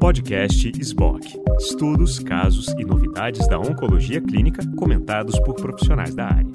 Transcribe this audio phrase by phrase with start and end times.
[0.00, 1.38] Podcast SBOC.
[1.58, 6.50] Estudos, casos e novidades da oncologia clínica comentados por profissionais da área.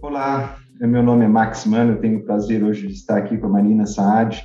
[0.00, 3.46] Olá, meu nome é Max Mano, eu tenho o prazer hoje de estar aqui com
[3.46, 4.42] a Marina Saad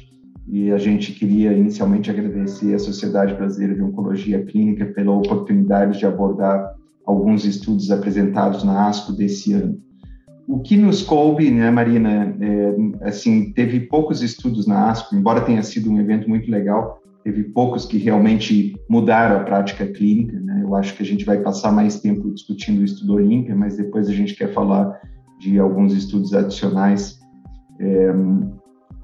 [0.47, 6.05] e a gente queria inicialmente agradecer à Sociedade Brasileira de Oncologia Clínica pela oportunidade de
[6.05, 6.75] abordar
[7.05, 9.79] alguns estudos apresentados na ASCO desse ano.
[10.47, 15.63] O que nos coube, né, Marina, é, assim, teve poucos estudos na ASCO, embora tenha
[15.63, 20.61] sido um evento muito legal, teve poucos que realmente mudaram a prática clínica, né?
[20.63, 24.07] Eu acho que a gente vai passar mais tempo discutindo o estudo Olímpia, mas depois
[24.07, 24.95] a gente quer falar
[25.39, 27.19] de alguns estudos adicionais
[27.79, 28.13] é,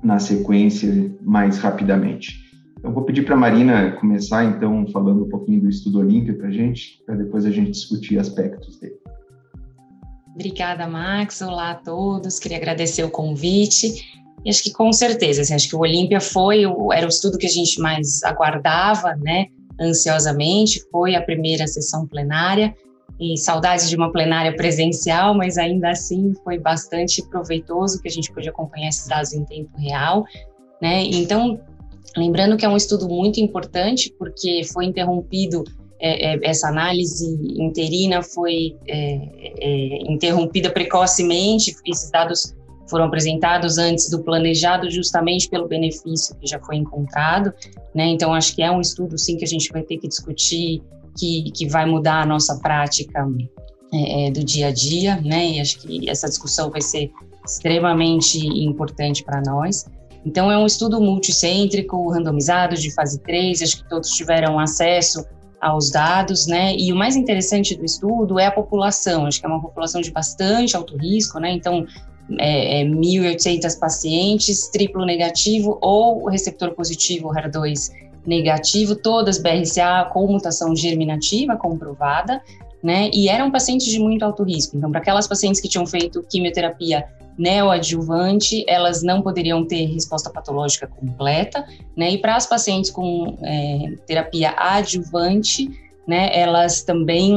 [0.03, 2.39] na sequência mais rapidamente.
[2.77, 6.49] Então, vou pedir para a Marina começar, então, falando um pouquinho do estudo Olímpia para
[6.49, 9.00] a gente, para depois a gente discutir aspectos dele.
[10.33, 11.41] Obrigada, Max.
[11.41, 12.39] Olá a todos.
[12.39, 14.21] Queria agradecer o convite.
[14.43, 16.63] E acho que com certeza, assim, acho que o Olímpia foi
[16.93, 19.47] era o estudo que a gente mais aguardava, né,
[19.79, 20.81] ansiosamente.
[20.91, 22.73] Foi a primeira sessão plenária
[23.19, 28.33] e saudades de uma plenária presencial, mas ainda assim foi bastante proveitoso que a gente
[28.33, 30.25] pôde acompanhar esses dados em tempo real,
[30.81, 31.03] né?
[31.03, 31.59] Então,
[32.17, 35.63] lembrando que é um estudo muito importante porque foi interrompido
[36.01, 39.19] é, é, essa análise interina foi é,
[39.59, 42.55] é, interrompida precocemente, esses dados
[42.89, 47.53] foram apresentados antes do planejado justamente pelo benefício que já foi encontrado,
[47.93, 48.07] né?
[48.07, 50.81] Então acho que é um estudo sim que a gente vai ter que discutir
[51.17, 53.25] que, que vai mudar a nossa prática
[53.93, 55.51] é, do dia a dia, né?
[55.51, 57.11] E acho que essa discussão vai ser
[57.45, 59.85] extremamente importante para nós.
[60.25, 65.25] Então, é um estudo multicêntrico, randomizado, de fase 3, acho que todos tiveram acesso
[65.61, 66.75] aos dados, né?
[66.75, 70.11] E o mais interessante do estudo é a população, acho que é uma população de
[70.11, 71.51] bastante alto risco, né?
[71.51, 71.85] Então,
[72.39, 77.91] é, é 1.800 pacientes, triplo negativo ou receptor positivo, HER2
[78.25, 82.41] negativo, todas BRCA com mutação germinativa comprovada,
[82.83, 83.09] né?
[83.13, 84.75] E eram pacientes de muito alto risco.
[84.75, 87.05] Então, para aquelas pacientes que tinham feito quimioterapia
[87.41, 91.65] neoadjuvante, elas não poderiam ter resposta patológica completa,
[91.97, 92.11] né?
[92.11, 95.67] E para as pacientes com é, terapia adjuvante,
[96.07, 97.33] né, elas também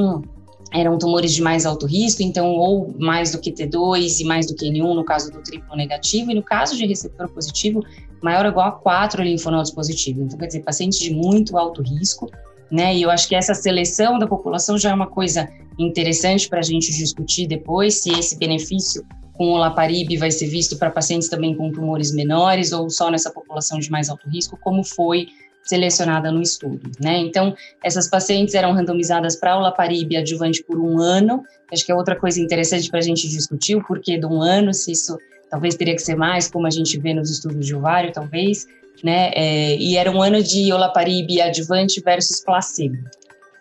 [0.72, 4.54] eram tumores de mais alto risco, então ou mais do que T2 e mais do
[4.54, 7.82] que N1 no caso do triplo negativo, e no caso de receptor positivo,
[8.22, 10.25] maior ou igual a 4 linfonodos positivos.
[10.25, 12.31] Então, quer dizer, pacientes de muito alto risco,
[12.70, 12.94] né?
[12.94, 15.48] E eu acho que essa seleção da população já é uma coisa
[15.78, 20.78] interessante para a gente discutir depois, se esse benefício com o Laparib vai ser visto
[20.78, 24.82] para pacientes também com tumores menores ou só nessa população de mais alto risco, como
[24.82, 25.26] foi
[25.64, 27.18] selecionada no estudo, né?
[27.18, 31.42] Então, essas pacientes eram randomizadas para o Laparib adjuvante por um ano.
[31.72, 34.74] Acho que é outra coisa interessante para a gente discutir o porquê de um ano,
[34.74, 35.16] se isso
[35.50, 38.66] talvez teria que ser mais, como a gente vê nos estudos de ovário, talvez,
[39.02, 39.30] né?
[39.34, 42.98] É, e era um ano de olaparib adjuvante versus placebo.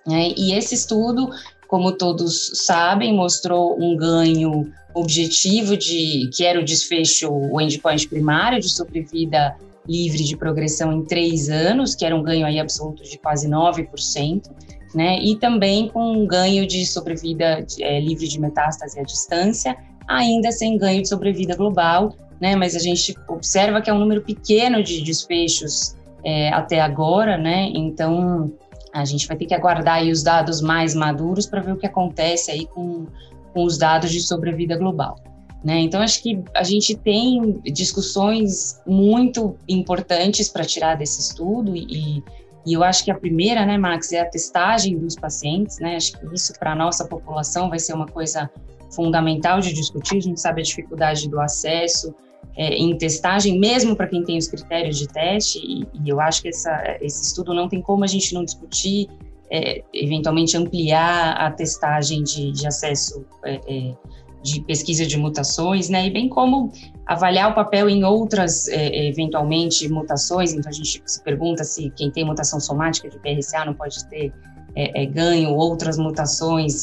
[0.05, 0.33] Né?
[0.35, 1.29] E esse estudo,
[1.73, 8.59] como todos sabem, mostrou um ganho objetivo de que era o desfecho, o endpoint primário
[8.59, 9.57] de sobrevida
[9.89, 14.51] livre de progressão em três anos, que era um ganho aí absoluto de quase 9%,
[14.93, 15.17] né?
[15.17, 19.75] E também com um ganho de sobrevida é, livre de metástase à distância,
[20.07, 22.55] ainda sem ganho de sobrevida global, né?
[22.55, 27.71] Mas a gente observa que é um número pequeno de desfechos é, até agora, né?
[27.73, 28.53] Então
[28.93, 31.87] a gente vai ter que aguardar aí os dados mais maduros para ver o que
[31.87, 33.07] acontece aí com
[33.53, 35.15] com os dados de sobrevida global.
[35.63, 35.79] Né?
[35.79, 42.21] Então, acho que a gente tem discussões muito importantes para tirar desse estudo e,
[42.65, 45.95] e eu acho que a primeira, né, Max, é a testagem dos pacientes, né?
[45.95, 48.49] Acho que isso para a nossa população vai ser uma coisa
[48.93, 50.17] fundamental de discutir.
[50.17, 52.13] A gente sabe a dificuldade do acesso
[52.55, 56.41] é, em testagem, mesmo para quem tem os critérios de teste, e, e eu acho
[56.41, 59.07] que essa, esse estudo não tem como a gente não discutir
[59.53, 63.93] é, eventualmente ampliar a testagem de, de acesso é, é,
[64.41, 66.71] de pesquisa de mutações, né, e bem como
[67.05, 72.11] avaliar o papel em outras, é, eventualmente, mutações, então a gente se pergunta se quem
[72.11, 74.33] tem mutação somática de PRCA não pode ter
[74.75, 76.81] é, ganho outras mutações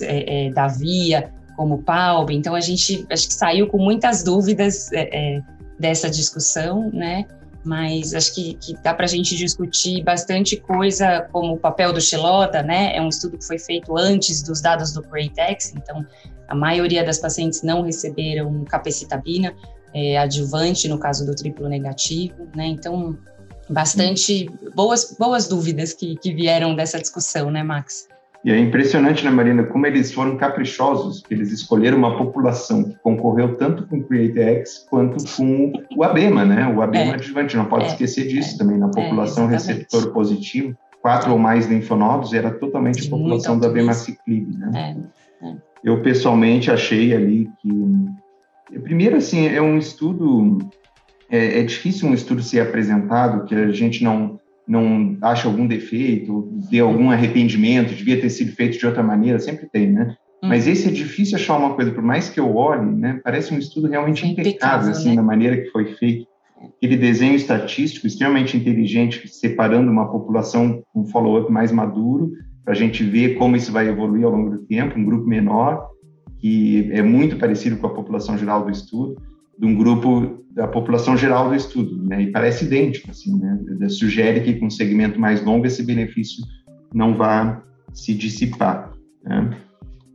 [0.54, 4.88] da via, como PALB, então a gente acho que saiu com muitas dúvidas
[5.80, 7.26] dessa discussão, né,
[7.64, 12.00] mas acho que, que dá para a gente discutir bastante coisa, como o papel do
[12.00, 12.96] Xelota, né?
[12.96, 16.06] É um estudo que foi feito antes dos dados do Preytex, então
[16.48, 19.54] a maioria das pacientes não receberam capecitabina
[19.92, 22.66] é, adjuvante no caso do triplo negativo, né?
[22.66, 23.18] Então,
[23.68, 28.08] bastante boas, boas dúvidas que, que vieram dessa discussão, né, Max?
[28.42, 33.56] E é impressionante, né, Marina, como eles foram caprichosos, eles escolheram uma população que concorreu
[33.56, 36.66] tanto com o CreateX quanto com o ABEMA, né?
[36.74, 37.14] O ABEMA é.
[37.14, 37.88] adjuvante, não pode é.
[37.88, 38.58] esquecer disso é.
[38.58, 43.66] também, na é, população receptor positivo, quatro ou mais linfonodos, era totalmente a população do
[43.66, 44.96] ABEMA ciclib, né?
[45.42, 45.54] É, é.
[45.84, 48.80] Eu, pessoalmente, achei ali que...
[48.80, 50.58] Primeiro, assim, é um estudo...
[51.28, 56.48] É, é difícil um estudo ser apresentado que a gente não não acha algum defeito,
[56.70, 60.14] dê algum arrependimento, devia ter sido feito de outra maneira, sempre tem, né?
[60.42, 60.48] Hum.
[60.48, 63.20] Mas esse é difícil achar uma coisa, por mais que eu olhe, né?
[63.22, 65.16] Parece um estudo realmente impecável, assim, né?
[65.16, 66.26] da maneira que foi feito.
[66.76, 72.32] Aquele desenho estatístico extremamente inteligente, separando uma população com um follow-up mais maduro,
[72.64, 75.88] para a gente ver como isso vai evoluir ao longo do tempo, um grupo menor,
[76.38, 79.16] que é muito parecido com a população geral do estudo
[79.60, 82.22] de um grupo da população geral do estudo, né?
[82.22, 83.88] E parece idêntico, assim, né?
[83.88, 86.44] Sugere que com um segmento mais longo esse benefício
[86.92, 87.62] não vá
[87.92, 88.92] se dissipar.
[89.22, 89.56] Né?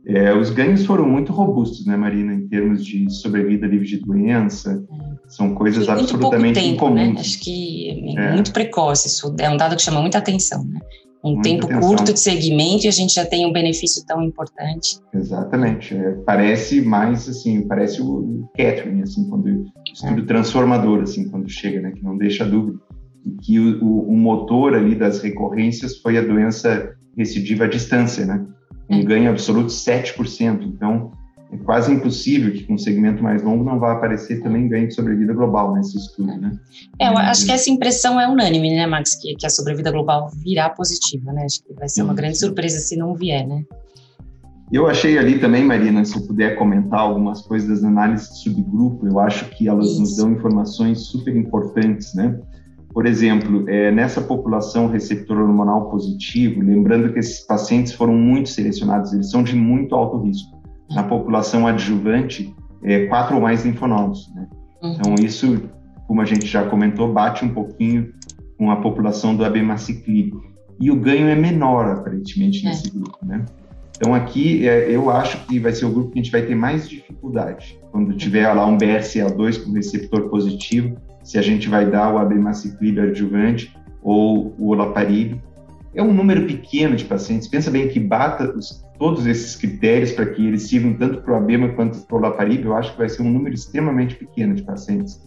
[0.06, 4.84] É, os ganhos foram muito robustos, né, Marina, em termos de sobrevida livre de doença.
[5.26, 7.06] São coisas absolutamente tempo, né?
[7.06, 7.14] incomuns.
[7.14, 7.20] Né?
[7.20, 9.08] Acho que é, é muito precoce.
[9.08, 10.80] Isso é um dado que chama muita atenção, né?
[11.26, 11.88] Um Muita tempo atenção.
[11.88, 14.98] curto de segmento e a gente já tem um benefício tão importante.
[15.12, 15.94] Exatamente.
[15.96, 20.24] É, parece mais assim, parece o Catherine, assim, quando o estudo é.
[20.24, 22.78] transformador, assim, quando chega, né, que não deixa dúvida.
[23.24, 28.24] E que o, o, o, motor ali das recorrências foi a doença recidiva à distância,
[28.24, 28.46] né?
[28.88, 29.02] Um é.
[29.02, 30.62] ganho absoluto 7%.
[30.62, 31.10] Então,
[31.52, 34.94] é quase impossível que com um segmento mais longo não vá aparecer também ganho de
[34.94, 36.58] sobrevida global nesse estudo, né?
[36.98, 40.28] É, eu acho que essa impressão é unânime, né, Max, que, que a sobrevida global
[40.42, 41.44] virá positiva, né?
[41.44, 43.62] Acho que vai ser uma grande surpresa se não vier, né?
[44.72, 49.06] Eu achei ali também, Marina, se eu puder comentar algumas coisas das análises de subgrupo,
[49.06, 50.00] eu acho que elas Isso.
[50.00, 52.40] nos dão informações super importantes, né?
[52.92, 59.12] Por exemplo, é, nessa população receptor hormonal positivo, lembrando que esses pacientes foram muito selecionados,
[59.12, 60.55] eles são de muito alto risco
[60.90, 64.32] na população adjuvante é, quatro ou mais linfonodos.
[64.34, 64.46] Né?
[64.82, 64.92] Uhum.
[64.92, 65.62] Então, isso,
[66.06, 68.12] como a gente já comentou, bate um pouquinho
[68.58, 70.34] com a população do abemaciclib.
[70.80, 72.70] E o ganho é menor, aparentemente, é.
[72.70, 73.18] nesse grupo.
[73.22, 73.44] Né?
[73.96, 76.54] Então, aqui, é, eu acho que vai ser o grupo que a gente vai ter
[76.54, 77.78] mais dificuldade.
[77.90, 83.00] Quando tiver lá um BRCA2 com receptor positivo, se a gente vai dar o abemaciclib
[83.00, 83.74] adjuvante
[84.06, 85.42] ou o olaparib.
[85.92, 87.48] É um número pequeno de pacientes.
[87.48, 91.36] Pensa bem que bata os todos esses critérios para que eles sirvam tanto para o
[91.36, 94.62] ABEMA quanto para o LAPARIB, eu acho que vai ser um número extremamente pequeno de
[94.62, 95.20] pacientes,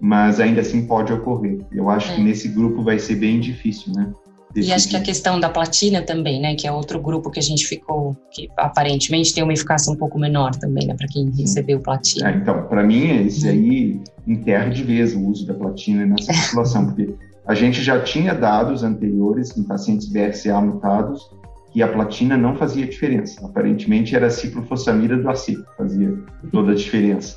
[0.00, 1.58] mas ainda assim pode ocorrer.
[1.72, 2.16] Eu acho é.
[2.16, 4.12] que nesse grupo vai ser bem difícil, né?
[4.56, 7.42] E acho que a questão da platina também, né, que é outro grupo que a
[7.42, 11.80] gente ficou, que aparentemente tem uma eficácia um pouco menor também, né, para quem recebeu
[11.80, 12.28] platina.
[12.28, 16.86] Ah, então, para mim, esse aí enterra de vez o uso da platina nessa população,
[16.86, 17.14] porque
[17.46, 21.28] a gente já tinha dados anteriores em pacientes BRCA mutados
[21.74, 23.44] que a platina não fazia diferença.
[23.44, 26.16] Aparentemente era a ciclofosfamida do AC que fazia
[26.52, 27.36] toda a diferença.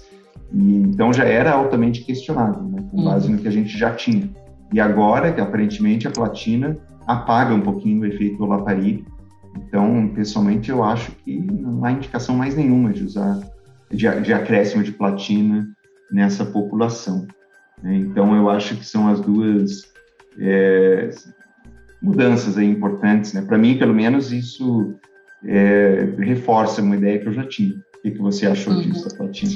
[0.54, 3.36] E, então já era altamente questionado, né, com base uhum.
[3.36, 4.30] no que a gente já tinha.
[4.72, 9.04] E agora, que aparentemente a platina apaga um pouquinho o efeito do olaparib.
[9.56, 13.40] Então, pessoalmente, eu acho que não há indicação mais nenhuma de usar
[13.90, 15.68] de, de acréscimo de platina
[16.12, 17.26] nessa população.
[17.82, 17.96] Né?
[17.96, 19.82] Então, eu acho que são as duas
[20.40, 21.10] é,
[22.02, 23.42] mudanças aí importantes, né?
[23.42, 24.96] Para mim, pelo menos, isso
[25.46, 27.74] é, reforça uma ideia que eu já tinha.
[27.74, 28.82] O que, que você achou uhum.
[28.82, 29.54] disso, Platina?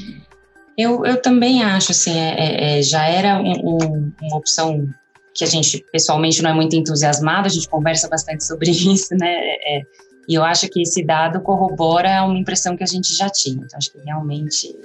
[0.77, 4.87] Eu, eu também acho, assim, é, é, é já era um, um, uma opção
[5.33, 9.31] que a gente pessoalmente não é muito entusiasmado, a gente conversa bastante sobre isso, né?
[9.31, 9.81] É, é,
[10.27, 13.55] e eu acho que esse dado corrobora uma impressão que a gente já tinha.
[13.55, 14.75] Então, acho que realmente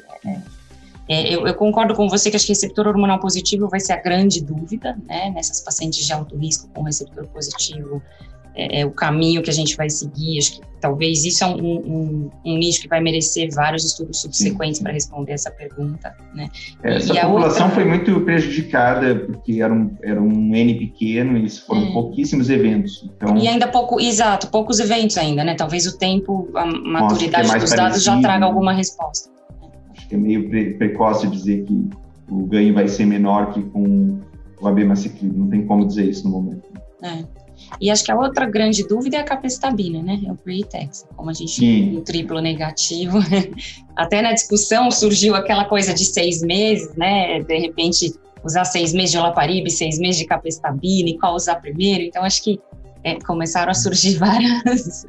[1.09, 3.93] é, é, eu, eu, concordo com você que acho que receptor hormonal positivo vai ser
[3.93, 5.31] a grande dúvida, né?
[5.31, 8.03] Nessas pacientes de alto risco com receptor positivo,
[8.57, 10.39] é, é o caminho que a gente vai seguir.
[10.39, 14.81] Acho que talvez isso é um, um, um nicho que vai merecer vários estudos subsequentes
[14.81, 16.49] para responder essa pergunta, né?
[16.83, 17.83] É, essa e população outra...
[17.83, 21.93] foi muito prejudicada porque era um, era um N pequeno e foram é.
[21.93, 23.09] pouquíssimos eventos.
[23.17, 23.37] Então...
[23.37, 25.55] E ainda pouco, exato, poucos eventos ainda, né?
[25.55, 27.77] Talvez o tempo, a maturidade dos parecido.
[27.77, 29.36] dados já traga alguma resposta
[30.07, 31.91] acho que é meio pre precoce dizer que
[32.31, 34.21] o ganho vai ser menor que com
[34.61, 36.63] o abemaciclib, não tem como dizer isso no momento.
[37.03, 37.25] É.
[37.81, 40.21] E acho que a outra grande dúvida é a capecitabina, né?
[40.27, 41.07] É o pre-tex.
[41.17, 43.19] Como a gente tem um triplo negativo,
[43.97, 47.43] até na discussão surgiu aquela coisa de seis meses, né?
[47.43, 52.03] De repente, usar seis meses de olaparib, seis meses de capecitabina e qual usar primeiro.
[52.03, 52.61] Então, acho que
[53.03, 55.07] é, começaram a surgir várias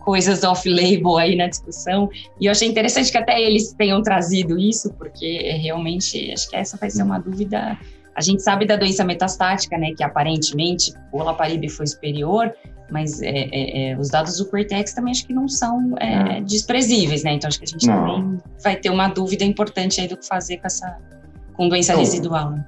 [0.00, 2.08] coisas off-label aí na discussão.
[2.40, 6.76] E eu achei interessante que até eles tenham trazido isso, porque realmente acho que essa
[6.76, 7.78] vai ser uma dúvida.
[8.14, 12.52] A gente sabe da doença metastática, né, que aparentemente o olaparib foi superior,
[12.90, 16.40] Mas é, é, é, os dados do Cortex também acho que não são é.
[16.40, 17.34] desprezíveis, né?
[17.34, 18.06] Então acho que a gente não.
[18.06, 20.98] também vai ter uma dúvida importante aí do que fazer com essa
[21.52, 22.50] com doença então, residual.
[22.50, 22.66] Né?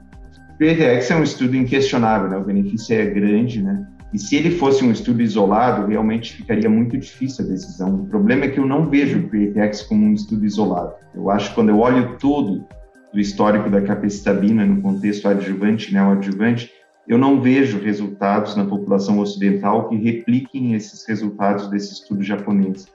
[0.54, 2.36] O Cortex é um estudo inquestionável, né?
[2.36, 3.84] O benefício é grande, né?
[4.12, 7.94] E se ele fosse um estudo isolado, realmente ficaria muito difícil a decisão.
[7.94, 10.94] O problema é que eu não vejo o Createx como um estudo isolado.
[11.14, 12.66] Eu acho que quando eu olho todo
[13.12, 16.70] do histórico da capecitabina no contexto adjuvante e neoadjuvante,
[17.08, 22.86] eu não vejo resultados na população ocidental que repliquem esses resultados desse estudo japonês.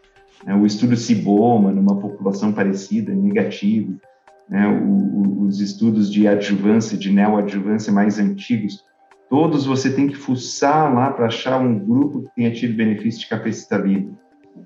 [0.45, 3.99] É, o estudo Ciboma, numa população parecida, é negativo.
[4.49, 4.65] Né?
[5.47, 8.83] os estudos de adjuvância, de neoadjuvância mais antigos,
[9.29, 13.29] todos você tem que fuçar lá para achar um grupo que tenha tido benefício de
[13.29, 14.11] capecitabina.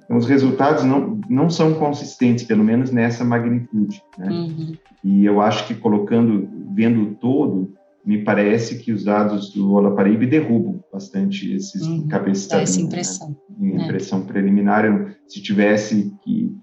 [0.04, 4.02] Então, os resultados não, não são consistentes, pelo menos nessa magnitude.
[4.18, 4.30] Né?
[4.30, 4.74] Uhum.
[5.04, 7.74] E eu acho que colocando, vendo o todo,
[8.06, 12.08] me parece que os dados do Olaparibe derrubam bastante esses uhum.
[12.08, 12.70] capacitados.
[12.70, 13.38] Essa impressão.
[13.58, 13.84] Né?
[13.84, 14.24] Impressão é.
[14.24, 16.56] preliminar, se tivesse que...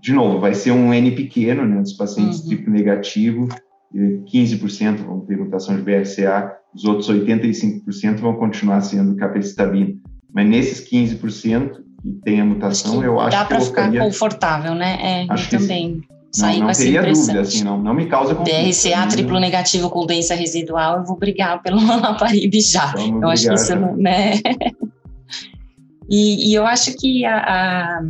[0.00, 2.48] De novo, vai ser um N pequeno, né, dos pacientes uhum.
[2.48, 3.48] tipo negativo,
[3.94, 9.94] 15% vão ter mutação de BRCA, os outros 85% vão continuar sendo capecitabina.
[10.32, 13.52] Mas nesses 15% que tem a mutação, eu acho dá que...
[13.52, 14.98] Dá para ficar confortável, né?
[15.00, 16.02] É, acho também.
[16.32, 18.64] Sair não, não teria dúvida, assim, não, não me causa conflito.
[18.64, 22.86] DRCA triplo negativo com doença residual, eu vou brigar pelo Laparibe já.
[22.92, 24.34] Vamos eu acho que isso não, né?
[26.08, 28.00] e, e, eu acho que a,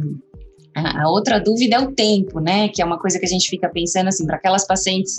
[0.74, 2.68] a, a, outra dúvida é o tempo, né?
[2.68, 5.16] Que é uma coisa que a gente fica pensando assim, para aquelas pacientes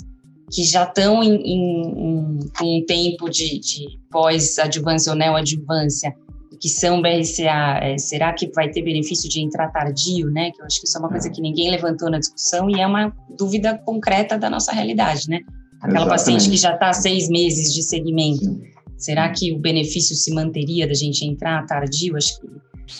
[0.52, 6.14] que já estão em, em, em, com um tempo de, de pós-adjuvância ou neoadjuvância,
[6.60, 10.52] que são BRCA, é, será que vai ter benefício de entrar tardio, né?
[10.52, 12.86] Que eu acho que isso é uma coisa que ninguém levantou na discussão e é
[12.86, 15.40] uma dúvida concreta da nossa realidade, né?
[15.80, 16.08] Aquela Exatamente.
[16.10, 18.60] paciente que já está seis meses de segmento,
[18.96, 22.16] será que o benefício se manteria da gente entrar tardio?
[22.16, 22.46] Acho que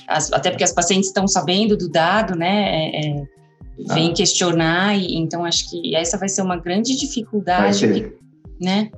[0.09, 2.91] as, até porque as pacientes estão sabendo do dado, né?
[2.91, 3.25] É, é,
[3.79, 4.15] vem ah.
[4.15, 8.13] questionar e então acho que essa vai ser uma grande dificuldade, que,
[8.65, 8.91] né?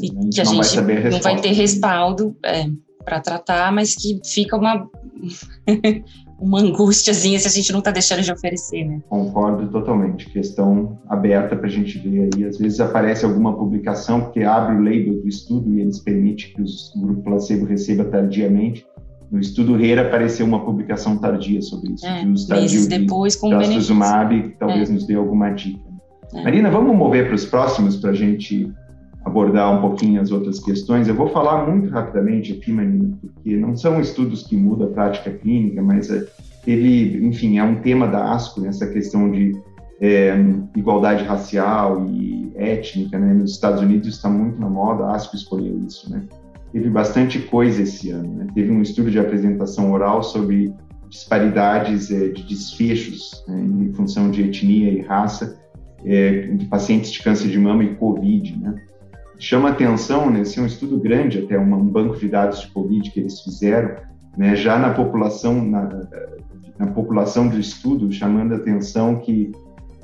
[0.00, 2.36] E que a gente não vai, não vai ter respaldo.
[2.44, 2.66] É,
[3.04, 4.88] para tratar, mas que fica uma
[6.40, 9.00] uma angústiazinha se a gente não está deixando de oferecer, né?
[9.08, 10.28] Concordo totalmente.
[10.30, 12.44] Questão aberta para a gente ver aí.
[12.44, 16.62] Às vezes aparece alguma publicação porque abre o label do estudo e eles permitem que
[16.62, 18.84] o grupo placebo receba tardiamente.
[19.32, 22.06] No estudo REIR apareceu uma publicação tardia sobre isso.
[22.06, 23.94] É, meses depois com benefício.
[24.42, 24.92] que talvez é.
[24.92, 25.80] nos dê alguma dica.
[26.34, 26.42] É.
[26.42, 28.70] Marina, vamos mover para os próximos para a gente
[29.24, 31.08] abordar um pouquinho as outras questões.
[31.08, 35.30] Eu vou falar muito rapidamente aqui, Marina, porque não são estudos que mudam a prática
[35.30, 36.26] clínica, mas é,
[36.66, 39.56] ele, enfim, é um tema da ASCO, né, questão de
[39.98, 40.34] é,
[40.76, 43.32] igualdade racial e étnica, né?
[43.32, 46.22] Nos Estados Unidos está muito na moda, a ASCO escolheu isso, né?
[46.72, 48.46] Teve bastante coisa esse ano, né?
[48.54, 50.72] Teve um estudo de apresentação oral sobre
[51.08, 55.60] disparidades é, de desfechos né, em função de etnia e raça
[56.04, 58.74] é, de pacientes de câncer de mama e COVID, né?
[59.42, 62.68] chama atenção, né, esse é um estudo grande, até um, um banco de dados de
[62.68, 63.96] Covid que eles fizeram,
[64.38, 66.06] né, já na população, na,
[66.78, 69.50] na, população do estudo, chamando atenção que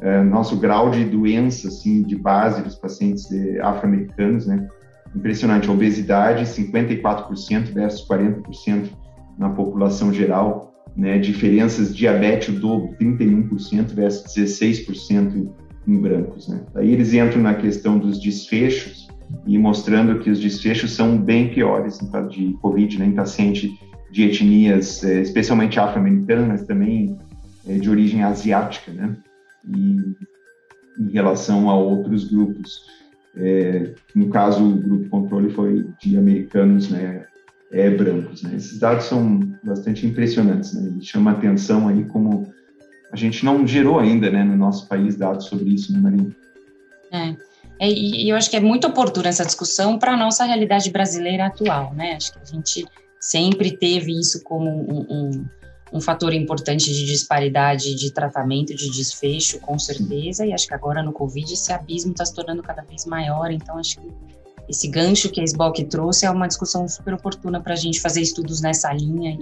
[0.00, 3.28] é, nosso grau de doença, assim, de base dos pacientes
[3.62, 4.68] afro-americanos, né,
[5.14, 8.90] impressionante, obesidade 54% versus 40%
[9.38, 15.50] na população geral, né, diferenças diabetes o dobro, 31% versus 16%
[15.86, 16.60] em brancos, né.
[16.74, 19.08] Aí eles entram na questão dos desfechos,
[19.46, 21.98] e mostrando que os desfechos são bem piores
[22.30, 23.78] de Covid né, em paciente
[24.10, 27.16] de etnias, é, especialmente afro-americanas, também
[27.66, 29.16] é, de origem asiática, né?
[29.66, 29.96] E
[31.02, 32.80] em relação a outros grupos.
[33.38, 37.26] É, no caso, o grupo controle foi de americanos, né,
[37.70, 38.42] é, brancos.
[38.42, 38.56] Né?
[38.56, 40.92] Esses dados são bastante impressionantes, né?
[41.00, 42.52] E chama atenção aí como
[43.12, 46.34] a gente não gerou ainda, né, no nosso país dados sobre isso, né, Marinho?
[47.12, 47.48] É.
[47.80, 51.46] É, e eu acho que é muito oportuna essa discussão para a nossa realidade brasileira
[51.46, 52.14] atual, né?
[52.16, 52.84] Acho que a gente
[53.20, 55.44] sempre teve isso como um, um,
[55.92, 61.02] um fator importante de disparidade de tratamento, de desfecho, com certeza, e acho que agora
[61.02, 64.08] no Covid esse abismo está se tornando cada vez maior, então acho que
[64.68, 68.20] esse gancho que a SBOC trouxe é uma discussão super oportuna para a gente fazer
[68.20, 69.38] estudos nessa linha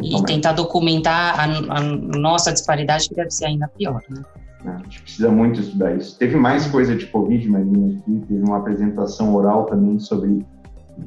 [0.00, 1.44] e, e tentar documentar a,
[1.78, 4.22] a, nossa disparidade, que deve ser ainda pior, né?
[4.64, 6.18] A gente precisa muito estudar isso.
[6.18, 10.44] Teve mais coisa de Covid, Marina, aqui, teve uma apresentação oral também sobre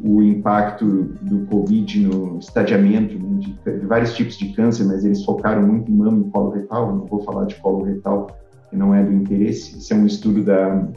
[0.02, 0.86] o impacto
[1.22, 5.92] do Covid no estadiamento né, de, de, vários tipos de câncer, mas eles focaram muito
[5.92, 6.96] em mama e colo retal.
[6.96, 8.28] Não vou falar de colo retal,
[8.70, 9.78] que não é do interesse.
[9.78, 10.88] Esse é um estudo da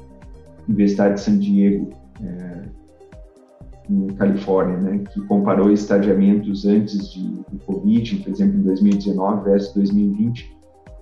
[0.68, 1.90] Universidade de San Diego.
[2.22, 2.76] É,
[3.88, 9.72] em Califórnia, né, que comparou estadiamentos antes de, do Covid, por exemplo, em 2019 versus
[9.74, 10.56] 2020,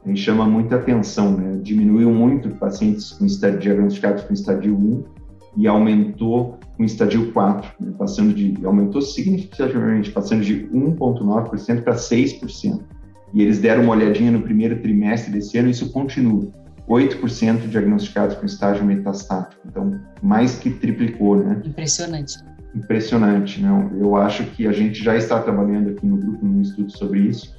[0.06, 1.58] e chama muita atenção, né?
[1.62, 5.04] Diminuiu muito pacientes com estadio, diagnosticados com estadio 1
[5.56, 7.92] e aumentou com estadio 4, né?
[7.96, 12.80] passando de aumentou significativamente, passando de 1.9% para 6%.
[13.32, 16.48] E eles deram uma olhadinha no primeiro trimestre desse ano, e isso continua.
[16.88, 19.60] 8% diagnosticados com estágio metastático.
[19.66, 21.60] Então, mais que triplicou, né?
[21.64, 22.36] Impressionante.
[22.74, 23.90] Impressionante, né?
[23.98, 27.54] Eu acho que a gente já está trabalhando aqui no grupo num estudo sobre isso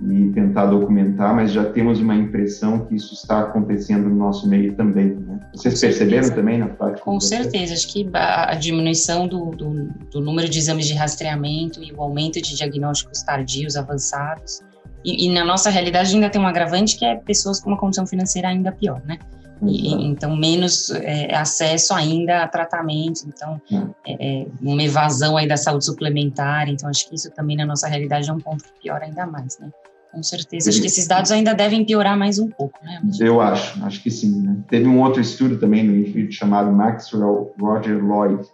[0.00, 4.74] e tentar documentar, mas já temos uma impressão que isso está acontecendo no nosso meio
[4.74, 5.16] também.
[5.16, 5.40] Né?
[5.54, 7.02] Vocês perceberam também na prática?
[7.04, 11.92] Com certeza, acho que a, diminuição do, do, do, número de exames de rastreamento e
[11.92, 14.62] o aumento de diagnósticos tardios avançados,
[15.04, 18.06] e, e, na nossa realidade ainda tem um agravante que é pessoas com uma condição
[18.06, 19.18] financeira ainda pior, né?
[19.62, 23.60] E, então, menos é, acesso ainda a tratamento, então,
[24.06, 27.88] é, é, uma evasão aí da saúde suplementar, então, acho que isso também na nossa
[27.88, 29.70] realidade é um ponto que piora ainda mais, né?
[30.12, 30.70] Com certeza.
[30.70, 33.00] Acho que esses dados ainda devem piorar mais um pouco, né?
[33.20, 34.40] Eu acho, acho que sim.
[34.40, 34.56] Né?
[34.68, 38.48] Teve um outro estudo também no INFIT chamado Maxwell Roger Lloyd,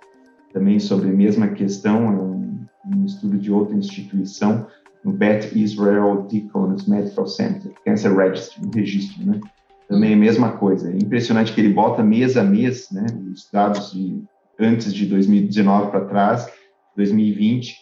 [0.52, 4.66] também sobre a mesma questão, é um, um estudo de outra instituição,
[5.04, 9.40] no Beth Israel Deaconess Medical Center, Cancer Registry, um registro, né?
[9.88, 10.90] Também é a mesma coisa.
[10.90, 13.06] É impressionante que ele bota mês a mês, né?
[13.32, 14.22] Os dados de
[14.58, 16.48] antes de 2019 para trás,
[16.96, 17.74] 2020,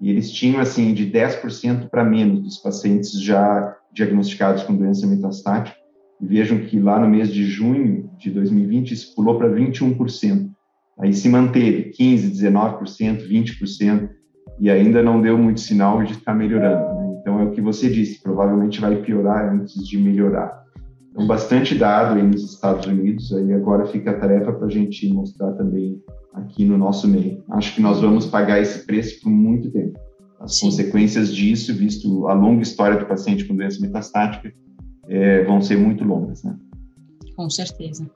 [0.00, 5.76] e eles tinham, assim, de 10% para menos dos pacientes já diagnosticados com doença metastática.
[6.20, 10.50] E vejam que lá no mês de junho de 2020, isso pulou para 21%.
[11.00, 14.08] Aí se manteve 15%, 19%, 20%,
[14.60, 16.94] e ainda não deu muito sinal de estar melhorando.
[16.94, 17.18] Né?
[17.20, 20.64] Então, é o que você disse, provavelmente vai piorar antes de melhorar.
[21.10, 25.08] Então, bastante dado aí nos Estados Unidos, aí agora fica a tarefa para a gente
[25.12, 26.00] mostrar também
[26.34, 27.42] aqui no nosso meio.
[27.50, 29.98] Acho que nós vamos pagar esse preço por muito tempo.
[30.40, 30.66] As Sim.
[30.66, 34.52] consequências disso, visto a longa história do paciente com doença metastática,
[35.08, 36.56] é, vão ser muito longas, né?
[37.34, 38.08] Com certeza.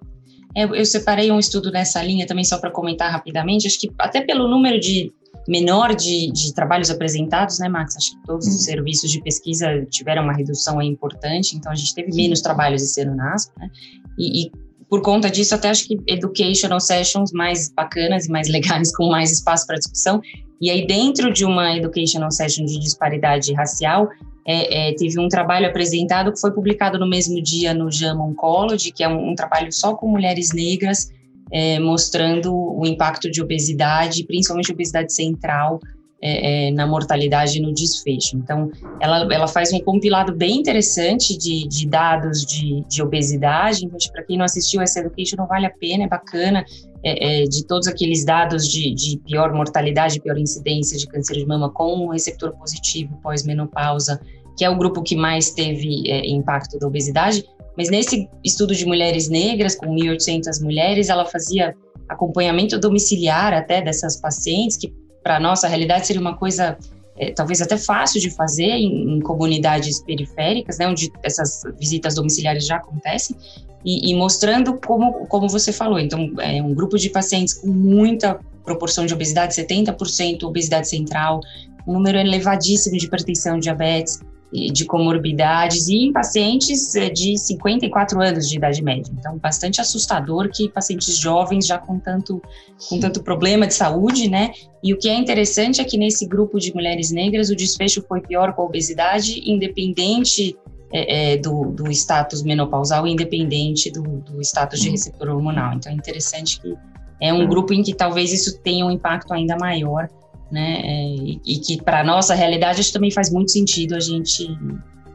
[0.54, 3.66] É, eu separei um estudo nessa linha também só para comentar rapidamente.
[3.66, 5.12] Acho que até pelo número de
[5.48, 7.96] menor de, de, trabalhos apresentados, né, Max?
[7.96, 8.60] Acho que todos os uhum.
[8.60, 13.16] serviços de pesquisa tiveram uma redução importante, então a gente teve menos trabalhos esse ano
[13.16, 13.70] na ASP, né?
[14.18, 14.52] E, e
[14.88, 19.32] por conta disso, até acho que educational sessions mais bacanas e mais legais, com mais
[19.32, 20.20] espaço para discussão.
[20.60, 24.10] E aí, dentro de uma educational session de disparidade racial,
[24.46, 28.92] é, é, teve um trabalho apresentado que foi publicado no mesmo dia no JAMA Oncology,
[28.92, 31.10] que é um, um trabalho só com mulheres negras,
[31.52, 35.78] é, mostrando o impacto de obesidade, principalmente obesidade central,
[36.24, 38.36] é, é, na mortalidade e no desfecho.
[38.36, 43.84] Então, ela, ela faz um compilado bem interessante de, de dados de, de obesidade.
[43.84, 46.64] Então, para quem não assistiu essa education, não vale a pena, é bacana.
[47.04, 51.44] É, é, de todos aqueles dados de, de, pior mortalidade, pior incidência de câncer de
[51.44, 54.20] mama com receptor positivo pós-menopausa,
[54.56, 57.44] que é o grupo que mais teve é, impacto da obesidade.
[57.76, 61.74] Mas nesse estudo de mulheres negras, com 1.800 mulheres, ela fazia
[62.08, 66.76] acompanhamento domiciliar até dessas pacientes que para nossa realidade seria uma coisa
[67.16, 72.66] é, talvez até fácil de fazer em, em, comunidades periféricas, né, onde essas visitas domiciliares
[72.66, 73.36] já acontecem,
[73.84, 75.98] e, e, mostrando como, como você falou.
[75.98, 81.40] Então, é um grupo de pacientes com muita proporção de obesidade, 70% obesidade central,
[81.86, 84.20] um número elevadíssimo de hipertensão, diabetes,
[84.52, 89.10] de comorbidades e em pacientes eh, de 54 anos de idade média.
[89.18, 92.40] Então, bastante assustador que pacientes jovens já com tanto,
[92.88, 94.52] com tanto problema de saúde, né?
[94.84, 98.20] E o que é interessante é que nesse grupo de mulheres negras o desfecho foi
[98.20, 100.54] pior com a obesidade, independente
[100.92, 105.72] é, é, do, do status menopausal, independente do, do status de receptor hormonal.
[105.74, 106.74] Então, é interessante que
[107.22, 110.10] é um grupo em que talvez isso tenha um impacto ainda maior
[110.52, 110.80] né?
[110.84, 114.46] É, e, e, que para nossa realidade isso também faz muito sentido a gente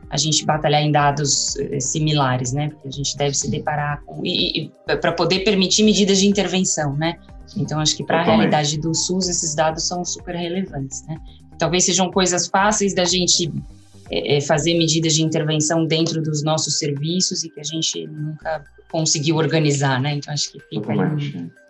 [0.10, 2.69] a gente batalhar em dados eh, similares, né?
[2.69, 6.95] Porque a gente deve se deparar com e, e para poder permitir medidas de intervenção,
[6.95, 7.17] né?
[7.58, 11.17] Então acho que para a realidade do SUS esses dados são super relevantes, né?
[11.60, 13.52] Talvez sejam coisas fáceis da gente
[14.10, 19.36] é, fazer medidas de intervenção dentro dos nossos serviços e que a gente nunca conseguiu
[19.36, 20.15] organizar, né?
[20.15, 21.38] Então acho que fica Totalmente.
[21.38, 21.67] aí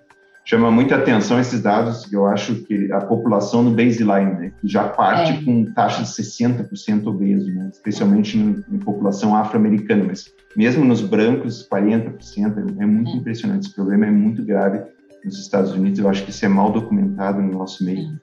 [0.48, 5.34] chama muita atenção esses dados, eu acho que a população no baseline, né, já parte
[5.34, 5.44] é.
[5.44, 12.78] com taxa de 60% obeso, né, especialmente em, população afro-americana, mas mesmo nos brancos, 40%,
[12.80, 13.16] é, é muito é.
[13.16, 13.66] impressionante.
[13.66, 14.82] Esse problema é muito grave
[15.26, 18.18] nos Estados Unidos, eu acho que isso é mal documentado no nosso meio.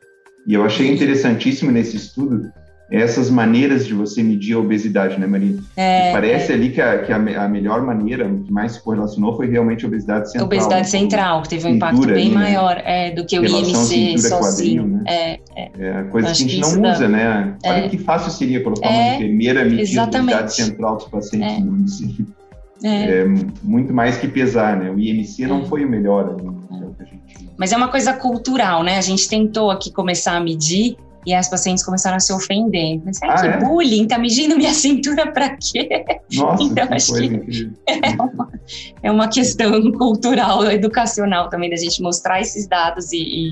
[0.47, 2.51] E eu achei interessantíssimo nesse estudo
[2.95, 5.57] essas maneiras de você medir a obesidade, né, Maria?
[5.77, 6.55] É, parece é.
[6.55, 9.89] ali que, a, que a, a, melhor maneira, que mais se correlacionou, foi realmente a
[9.89, 10.47] obesidade central.
[10.47, 10.85] Obesidade né?
[10.85, 12.35] central, que teve um impacto bem ali, né?
[12.35, 13.09] maior né?
[13.09, 14.83] é, do que o IMC sozinho.
[14.83, 15.03] Quadril, né?
[15.07, 15.71] é, é.
[15.79, 17.09] é coisa que a gente não usa, dá.
[17.09, 17.57] né?
[17.65, 17.89] Olha é.
[17.89, 22.27] que fácil seria colocar uma enfermeira medindo a obesidade central dos pacientes no município.
[22.83, 23.25] É.
[23.63, 24.91] muito mais que pesar, né?
[24.91, 26.37] O IMC não foi o melhor.
[26.37, 26.53] Né?
[27.57, 28.99] Mas é uma coisa cultural, né?
[28.99, 30.97] A gente tentou aqui começar a medir
[31.27, 33.01] e as pacientes começaram a se ofender.
[33.05, 33.59] Mas ah, que é?
[33.59, 35.89] bullying, tá medindo minha cintura para quê?
[36.35, 38.53] Nossa, então, que acho que é uma,
[39.03, 43.49] é uma, questão cultural, educacional também, da gente mostrar esses dados e, e,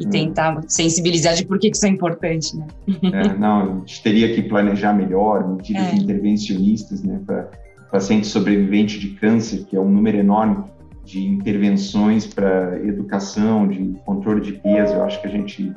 [0.00, 0.10] e hum.
[0.10, 2.66] tentar sensibilizar de por que isso é importante, né?
[2.88, 5.94] É, não, a gente teria que planejar melhor, medidas é.
[5.96, 7.50] intervencionistas, né, para
[7.90, 10.64] pacientes sobreviventes de câncer, que é um número enorme
[11.04, 15.72] de intervenções para educação, de controle de peso, eu acho que a gente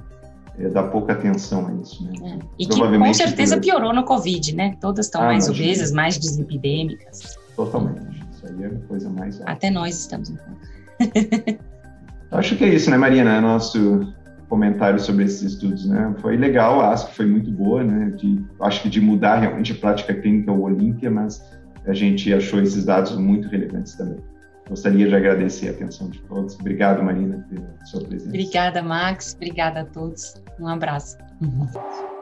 [0.60, 2.04] é, dá pouca atenção a isso.
[2.04, 2.14] Né?
[2.24, 2.46] É.
[2.60, 4.76] E que com certeza piorou no Covid, né?
[4.80, 5.68] Todas estão ah, mais imagina.
[5.68, 7.38] obesas, mais deslipidêmicas.
[7.56, 8.24] Totalmente.
[8.32, 9.42] Isso aí é a coisa mais.
[9.46, 10.34] Até nós estamos.
[12.32, 13.40] Acho que é isso, né, Marina?
[13.40, 14.14] Nosso
[14.50, 16.14] comentário sobre esses estudos, né?
[16.20, 18.12] Foi legal, acho que foi muito boa, né?
[18.12, 21.44] De, acho que de mudar realmente a prática clínica ao Olímpia, mas
[21.86, 24.20] a gente achou esses dados muito relevantes também.
[24.70, 26.56] Gostaria de agradecer a atenção de todos.
[26.60, 28.30] Obrigado, Marina, pela sua presença.
[28.30, 29.34] Obrigada, Max.
[29.36, 30.42] Obrigada a todos.
[30.60, 31.18] Um abraço.
[31.42, 31.68] Uhum.